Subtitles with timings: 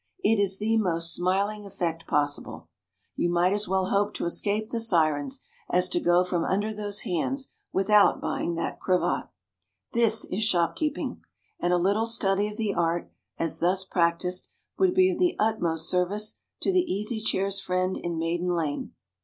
[0.23, 2.69] It is the most smiling effect possible!"
[3.15, 7.01] You might as well hope to escape the sirens, as to go from under those
[7.01, 9.29] hands without buying that cravat.
[9.93, 11.21] This is shopkeeping,
[11.59, 15.87] and a little study of the art, as thus practised, would be of the utmost
[15.87, 18.95] service to the Easy Chair's friend in Maiden Lane.